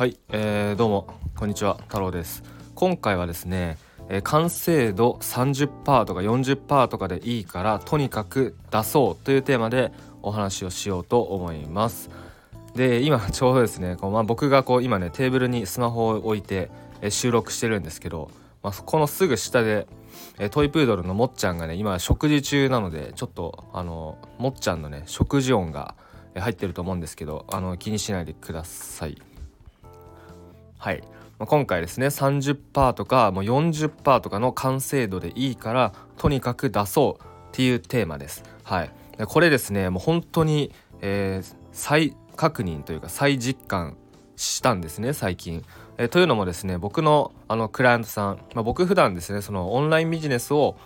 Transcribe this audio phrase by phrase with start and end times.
[0.00, 2.42] はい、えー、どうもこんにちは太郎です。
[2.74, 3.76] 今回はですね、
[4.08, 12.08] えー、完成度30%とか40%とかでいいからとにかく出そうというテーマでお話をしようと思います。
[12.74, 16.70] で今 ちょうどですねこう、まあ、僕がこう今ねテーブルにスマホを置いて、
[17.02, 18.30] えー、収録してるんですけど、
[18.62, 19.86] まあ、このすぐ下で、
[20.38, 25.94] えー、トイプードルのもっちゃんがね今食事中なのでちょっとあのもっちゃんのね食事音が
[26.34, 29.20] 入ってると思うんですけどあの気にしないでください。
[30.80, 31.02] はい、
[31.38, 38.42] まあ、今回ですね30%とかもう40%とかの完成度でいいからとにかく出そうっていうテーマです。
[38.62, 43.98] はい、でこれですねもう本当に、えー、再確認というか再実感
[44.36, 45.62] したんですね最近。
[45.98, 50.76] えー、というのもですね僕のあのクライアントさん、まあ、僕普段ですねそのオンラインビジネスを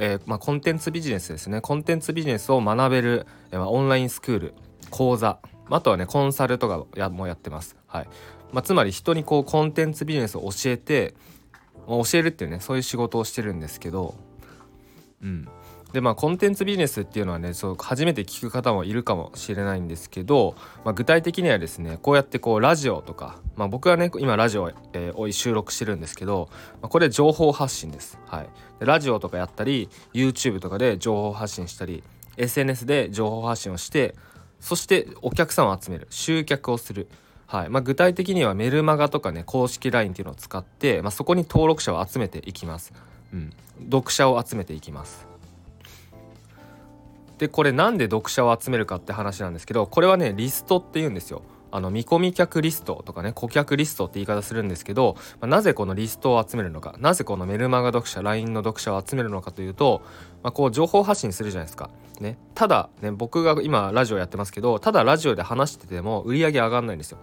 [0.00, 4.54] えー、まあ、コンテンツビジネスですねコンテンツビジネスを学べる、えー、オンラインスクール
[4.90, 7.76] 講座あとはねコンサルとかやもやってます。
[7.86, 8.08] はい
[8.52, 11.14] まあ、つまり人にこうコンテンツビジネスを教えて
[11.86, 14.14] まあ教えるっていうねそういう仕事をしてるんですけど
[15.22, 15.48] うん。
[15.92, 20.54] でまあコンテンツビジネスっていうのはねそう初めて聞く方もいるかもしれないんですけど、
[20.84, 26.50] まあ、具体的にはですねこうやってこうラジオとか、まあ、僕はね今ラジオ、えー、を収録してるんですけど、
[26.82, 28.48] まあ、これ情報発信です、はい、
[28.80, 32.04] でラジオとかやったり YouTube とかで情報発信したり
[32.36, 34.14] SNS で情報発信をして
[34.60, 37.08] そしてお客さんを集める集客をする。
[37.48, 37.70] はい。
[37.70, 42.92] まあ、具体的にはメルマガとかね公式 LINE っていうのを使って、まあ、そこに登録者を集めていきます、
[43.32, 43.52] うん、
[43.90, 45.26] 読者を集めていきます。
[47.38, 51.42] でこれなんで読者を集めるかって話なんですけどこれはねリストって言うんですよ。
[51.70, 60.02] あの見込み客リストとかね顧客リストって言い方するんですけど、まあ、なぜこのリストを集めるのかなぜこのメルマガ読者 LINE の読者を集めるのかというと、
[60.42, 61.90] まあ、こう情報発信するじゃないですか。
[62.20, 67.18] ね、ただね僕が今ラジオやってますけどただラジオで話してても売り上げ上がんないんですよ。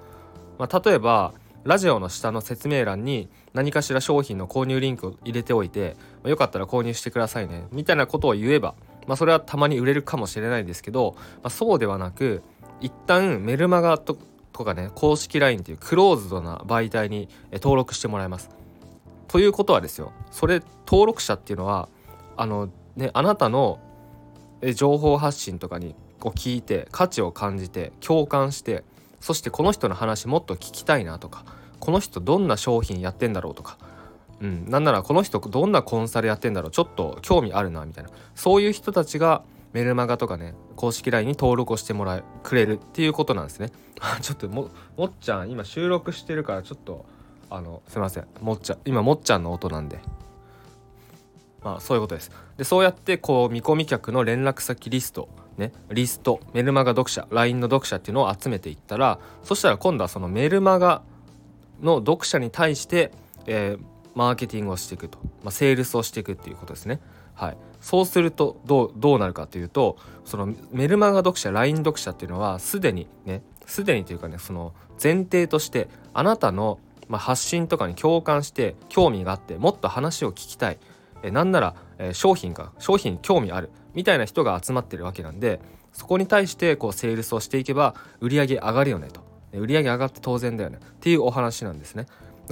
[0.57, 1.33] まあ、例えば
[1.65, 8.75] ラジオの下の説明欄に何かしら商品の購入リンクを入れておいて、まあ、よかったら購入してくださいねみたいなことを言えば、
[9.07, 12.43] まあ、それはたまに売れるかもしれないですけど、まあ、そうではなく
[12.81, 14.17] 一旦メルマガと
[14.55, 18.49] とかね公式 LINE っていうクローズドな媒体に登録してもらいます。
[19.27, 21.89] ということはですよそれ登録者っていうのは
[22.37, 23.79] あのねあなたの
[24.73, 28.85] 情報発信とかにを聞いて価値を感じて共感して
[29.19, 31.43] そしてこの人の話もっと聞きたいなとか
[31.81, 33.77] この人どんな商品やってんだろうとか、
[34.39, 39.43] うん、なんならこの人どんなコンサルやってんだろうちょっと興味あるなみたいなそういう人たちが
[39.75, 43.71] メルマガとかね公式 LINE に登録をしてもらえくれるっていうことなんですね。
[44.21, 47.03] ちょっとももっちゃん今収録してるからちょっと
[47.49, 48.27] あのすいません。
[48.39, 49.99] もっちゃん今もっちゃんの音なんで。
[51.61, 52.31] まあそういうことです。
[52.55, 55.27] でそうやってこう見込み客の連絡先リスト
[55.57, 61.01] ね、リストメルマガ読者 LINE の読者っていうのを集めていったらそしたら今度はそのメルマガ
[61.81, 63.11] の読者に対して、
[63.45, 63.85] えー、
[64.15, 66.99] マーケティングをしていくと、まあ、セールスをしていくっていうことですね。
[67.35, 80.79] はい、そうするとどうどうなるかというとそのメルマガ読者 LINE 読者っていうのはすでにねすでにというかねその前提としてあなたの、まあ、発信とかに共感して興味があってもっと話を聞きたい
[81.23, 85.59] えなんなら、え、商品が商品に興味あるみたいな人が集まってるわけなんで
[85.91, 89.21] そこに対してこうセールスをしていけば売り上げ上がるよねと
[89.53, 92.07] 売り上げ上がって当然だよねっていうお話なんですね。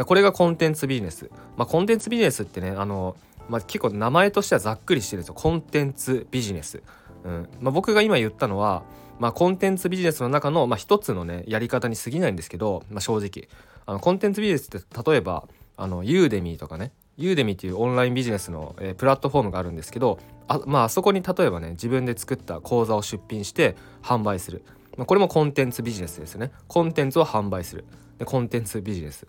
[0.05, 1.29] これがコンテンツビジネス。
[1.55, 3.15] まあ、コンテンツビジネスってねあの、
[3.49, 5.33] まあ、結構名前としてはざっくりしてるんですよ。
[5.33, 6.81] コンテンツビジネス。
[7.23, 7.49] うん。
[7.59, 8.83] まあ、僕が今言ったのは、
[9.19, 13.47] まあ、コンテンツビジネスの中の、まあ、一つのねやり方に過ぎないんですけど、まあ、正直。
[13.85, 16.91] あのコンテンツビジネスって例えばあのユーデミーとかね。
[17.17, 20.17] ユーデミーっていうオンラインビジネスの、えー、プラットフォームがあるんですけど
[20.47, 24.63] あ,、まあ、あそこに例えばね自分で作った講座を出品して販売する、
[24.97, 26.51] まあ、これもコンテンツビジネスですね。
[26.67, 27.85] コンテンツを販売する。
[28.17, 29.27] でコンテンツビジネス。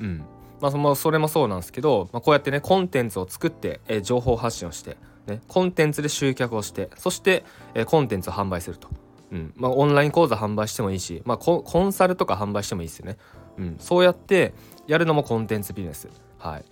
[0.00, 0.22] うん。
[0.60, 4.96] まあそのそれもそうなんですけど、まあ、こうやってねコンテンツを作って、えー、情報発信をして、
[5.26, 7.44] ね、コンテンツで集客をしてそして、
[7.74, 8.88] えー、コンテンツを販売すると。
[9.30, 13.18] うんまあ、オンライン講座販売してもいいし、まあコ、コンサルとか販売してもいいですよね。
[13.58, 14.54] うん、そうやって
[14.86, 16.08] やるのもコンテンツビジネス。
[16.38, 16.64] はい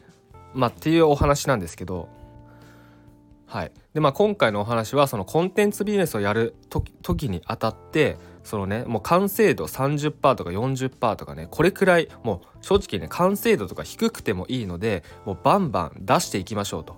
[0.55, 2.09] まあ、っていうお話なんですけど、
[3.47, 6.55] はいでまあ、今回のお話はそのコンテンツビジネスをやる
[7.03, 8.17] 時にあたって
[8.47, 16.97] そのねもう完成度30%とか40%とかねこれくらいもう正直ね完成度とか低くてもいいのでもうバンバン出していきましょうと。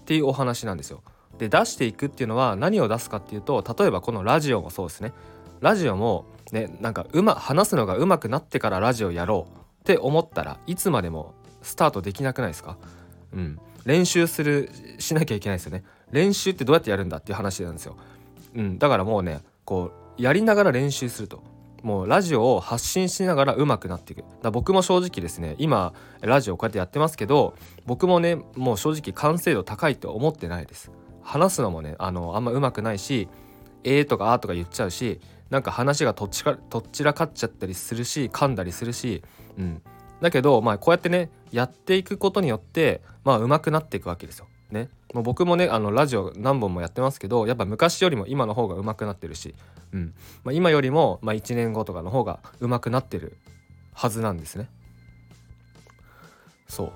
[0.00, 1.02] っていうお話なんですよ。
[1.38, 5.12] で出していくっていうのは何を出すかっていうと例えばこのラジオもそうですね。
[5.60, 9.56] ラジオもねなんかうま話すのが上手くなってからラジオやろう。
[9.56, 12.76] って思ったらいつまでもスタートできなくないですか？
[13.32, 13.58] うん。
[13.86, 15.84] 練習するしなきゃいけないですよね。
[16.10, 17.96] 練習ってどうやってやるんだっていう話なんですよ、
[18.56, 21.42] うん、だからもうねこうやりながら練習すると。
[21.82, 24.24] もうラジオを発信しながら上手くなっていく。
[24.42, 27.54] だ僕も正直ですね今ラジオこうやってやってますけど
[27.86, 30.90] 僕もねもう正直完成度高いと思ってないです。
[31.22, 33.28] 話すのもねあのあんま上手くないし
[33.84, 39.22] 「えー」とか「あ」とか言っちゃうしなんか話がとっちかとっちらかっちゃったりするし噛んだりするし、
[39.58, 39.82] うん、
[40.20, 44.46] だけどまあこうやってねやっていくことによってまあ上手くなっていくわけですよ。
[44.70, 49.54] ね、もう僕もねあのラジオ何本もやってますけどやっぱ昔よりも今の方が上手くなってるし、
[49.92, 50.14] うん。
[50.44, 53.36] まあ、今よりも、まあ、1年後とかの方が上手くなってる
[53.92, 54.68] はずなんですね。
[56.68, 56.86] そう、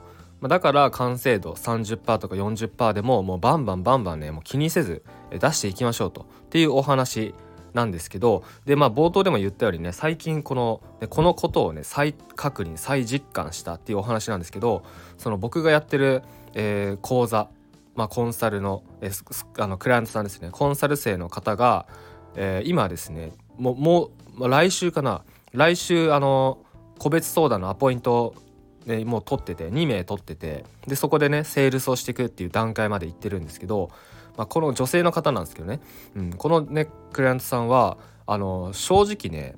[0.41, 6.23] まあ、だから完成度30%とか40%でももうバンバンバンバンねもう気にせず出していきましょうと。
[6.23, 7.35] っていうお話
[7.75, 10.81] なんですけどでまあ冒頭でも言ったようにね最近この
[11.11, 14.85] このことをね再確認再実感したっていうお話なんですけど
[15.19, 16.23] その僕がやってる、
[16.55, 17.49] えー、講座、
[17.97, 20.51] まあ、コンサルの,、えー、あのクライアントさんですね。
[20.53, 21.87] コンサル生の方が、
[22.37, 25.23] えー、今ですねもうもう来週かな。
[25.53, 26.59] 来週あの
[26.99, 28.35] 個別相談のアポイント
[28.87, 33.91] ね、もう取ってて2名取っててでそこでねセールスをしていくっていう段階まで行ってるんですけど
[34.37, 35.81] まあ、この女性の方なんですけどね、
[36.17, 39.57] うん、このねクライアントさんはあの正直ね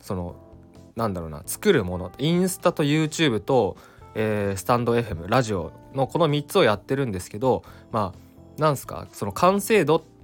[0.00, 0.36] その
[0.96, 3.76] なんだろうな作るものインスタと YouTube と、
[4.14, 10.17] えー、スタンド FM ラジオのこの3つをやってるんですけどまあなんすかその完成度って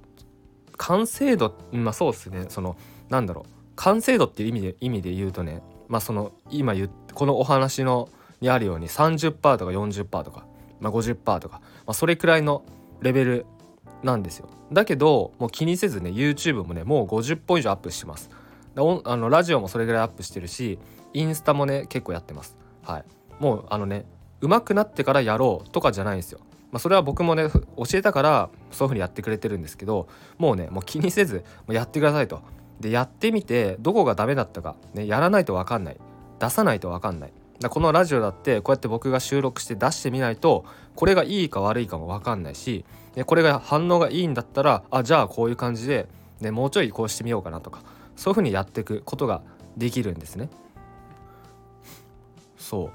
[0.77, 2.45] 完成度まあそうですね。
[2.49, 2.75] その
[3.09, 3.51] なんだろう。
[3.75, 8.09] 完成度っていう意味で意味で言うとねまあその今言ってこのお話の
[8.41, 10.45] にあるように30%とか40%とか、
[10.79, 12.63] まあ、50%とか、まあ、それくらいの
[13.01, 13.45] レベル
[14.03, 14.49] なんですよ。
[14.71, 18.29] だけどもう気にせずね YouTube もねもう50本以上アップしてます。
[18.77, 20.79] あのラジオもそれぐらいアップしてるし
[21.13, 22.57] インスタもね結構やってます。
[22.83, 23.05] はい。
[23.39, 24.05] もうあのね
[24.41, 26.39] 上手くなってからやろうとかじゃないんですよ。
[26.75, 32.41] まあ、それは僕もね教えたからそういう風にやってくれてるんですけどもうねもう気にせずもうやってくださいと。
[32.81, 35.97] でやってみてどこがダメだったか、ね、やらないと分かんない。
[36.37, 37.33] 出さないと分かんない。
[37.61, 42.83] だこのラジオだってこうやって僕が収録して出してみないとこれがいいか悪いかも分かんないし
[43.13, 46.09] でこれが反応がいいんだったらあじゃあこういう感じで、
[46.41, 47.83] ね、もうちょいこうしてみようかなとか
[48.17, 49.41] そういうふうにやっていくことが
[49.77, 50.49] できるんですね。
[52.57, 52.91] そ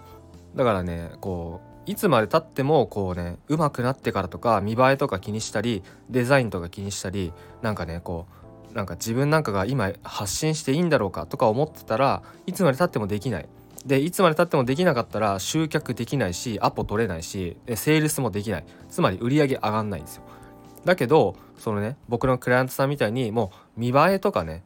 [0.54, 0.58] う。
[0.58, 7.32] だからねこういつまでたってもこうね上手くなってからとか見栄えとか気にしたりデザインとか気にしたり
[7.62, 8.26] なんかねこ
[8.72, 13.48] うなんか自分なんかが今発信していいんだろうかとか思ってたらいつまでたってもできない。
[13.84, 18.64] でいつまでたってもできなかったら集客できないしアポ取れないしセールスもできない。
[18.88, 20.22] つまり売り上げ上がんないんですよ。
[20.84, 24.62] だけどそのね僕のクライアントさんみたいにもう見栄えとかね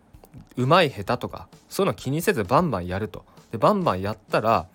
[0.58, 3.24] うまい下手とかそういうの気にせずバンバンやると。
[3.50, 4.66] でバンバンやったら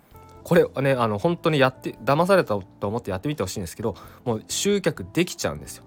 [0.50, 3.94] これはねあの本当にやって騙されたと思ってやってみてほしいんですけど
[4.24, 5.84] もう集客できちゃうんですよ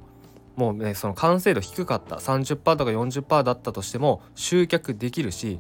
[0.56, 5.60] もうねその完成度低かった30%とか40%だったとしても集客できるし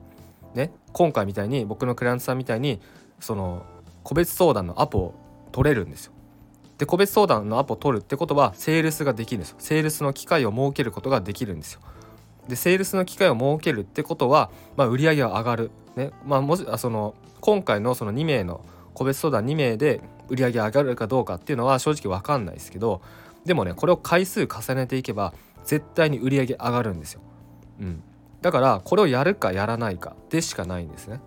[0.53, 2.79] ね今回みたいに僕のクライアントさんみたいに
[3.19, 3.65] その
[4.03, 5.15] 個別相談のアポを
[5.51, 6.13] 取れるんですよ。
[6.77, 9.57] で個別相談のアポを取るってことはセールスができるんですよ。
[9.59, 11.81] セールスの機会を設けることができるんですよ。
[12.47, 15.71] でセールスの機会を設けるってことは、まあ、売り上げは上がる。
[15.97, 18.63] ねまあ、もしあその今回のその2名の
[18.93, 23.01] 個別相談2名で売り上げ上がるかどうかっていうのは正直分かんないですけど
[23.45, 27.21] でもねこれを回数重ねていけば絶対に売り上げ上がるんですよ。
[27.79, 28.03] うん、
[28.41, 31.21] だからこれをやるかやらないかでしかないんですね。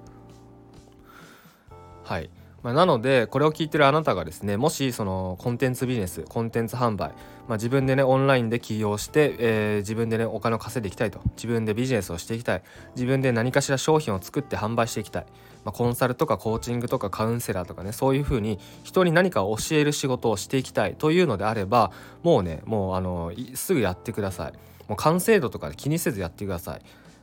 [2.04, 2.30] はい、
[2.62, 7.10] まあ、なのでこれを聞いてるあなたがですねもしそのコンテンツビジネスコンテンツ販売、
[7.48, 11.20] まあ、自分でねオンラインで起業して、えー、自分でねお金を稼いでいきたいと。
[11.36, 12.62] 自分でビジネスをしていきたい。
[12.94, 15.26] 自分で何かしら商品を作って販売していきたい、
[15.66, 21.90] まあ、コンサルとかコーチングとかカウンセラーとかねそういうふうに人に何かを教える仕事をしていきたいというのであれば
[22.22, 24.52] もうねもうあのすぐやってください。
[24.86, 26.82] もう完成度とか気にせずやってください。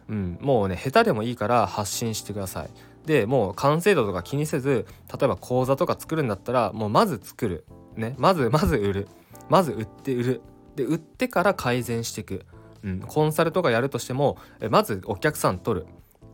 [0.10, 2.70] うん、もうね下手でもいいから発信してください。
[3.06, 7.64] でもう完成度とか気にせず例えば講座とか作るんだったらもうまず作る。
[7.96, 9.08] ねまずまず売る。
[9.48, 10.42] まず売って売る。
[10.76, 12.46] で売ってから改善していく、
[12.84, 14.38] うん、コンサルとかやるとしても
[14.70, 15.88] まずお客さん取る。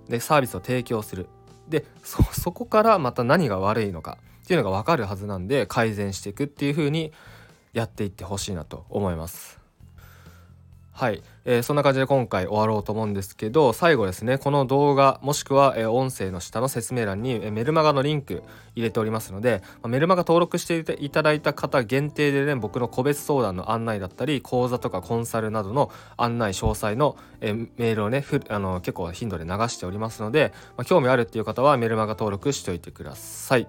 [0.07, 1.27] でサービスを提供する。
[1.69, 7.11] で そこからまた何が悪いのかっていうのが分かるはずなんで改善していくっていう風に
[7.73, 9.58] やっていってほしいなと思います。
[10.99, 18.43] はい、えー、そんな感じで今回終わろうと思うんですけど最後ですねこの動画もしくは、え、音声の下の説明欄に、え、メルマガのリンク
[18.75, 33.67] 入れておりますので、ま、メルマガ登録していただいた方限定でね僕の個別相談の案内だったり講座とかコンサルなどの案内詳細の、え、メールをねふあの結構頻度で流しておりますので、ま、興味あるっていう方はメルマガ登録しておいてください。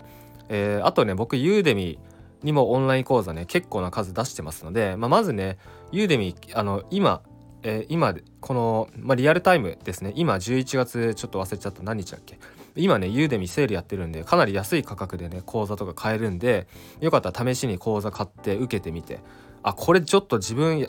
[0.48, 2.00] えー、あとね僕ユーデミ
[2.42, 5.58] にもオンライン講座ね結構な数出してますので、まあ、まずね
[5.92, 7.22] ユーデミあの今
[7.62, 10.14] えー、今この、まあ、リアルタイムですね。
[10.16, 11.82] 今11月ちょっと忘れちゃった。
[11.82, 12.38] 何日だっけ？
[12.74, 16.68] 今ねユーデミセールやってるんでかなり安い価格でね講座とか買えるんで
[17.00, 19.20] よかったら試しに講座買って受けてみて。
[19.62, 20.88] あこれちょっと自分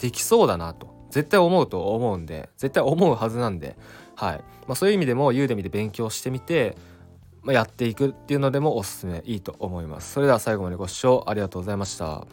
[0.00, 0.98] できそうだなと。
[1.10, 3.76] 絶対思うと思うんで絶対思うはずなんで。
[4.16, 6.76] はい、まあ、そういう意味でもユーデミで勉強してみて、
[7.42, 10.12] まあ、やっていくっていうのでもおすすめいいと思います。
[10.12, 12.26] それでは最後までご視聴ありがとうございました。